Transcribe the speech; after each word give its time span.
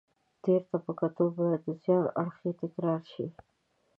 تېر 0.43 0.61
ته 0.69 0.77
په 0.85 0.91
کتو 0.99 1.23
باید 1.37 1.59
د 1.65 1.69
زیان 1.81 2.03
اړخ 2.21 2.37
یې 2.45 2.53
تکرار 2.61 3.01
شي. 3.11 3.27